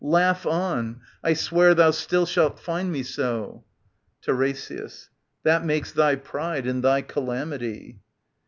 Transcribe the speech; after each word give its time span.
Laugh 0.03 0.47
on. 0.47 0.99
I 1.23 1.35
swear 1.35 1.75
thou 1.75 1.91
still 1.91 2.25
shalt 2.25 2.59
find 2.59 2.91
me 2.91 3.03
so, 3.03 3.63
TiRESIAS. 4.23 5.09
That 5.43 5.63
makes 5.63 5.91
thy 5.91 6.15
pride 6.15 6.65
and 6.65 6.83
thy 6.83 7.03
calamity. 7.03 7.99